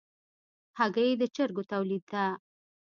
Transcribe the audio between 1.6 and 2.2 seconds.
تولید